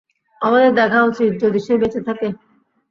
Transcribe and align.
আমাদের 0.41 0.71
দেখা 0.75 0.99
উচিত 1.03 1.31
যদি 1.43 1.59
সে 1.59 1.73
বেঁচে 1.77 2.01
থাকে। 2.07 2.27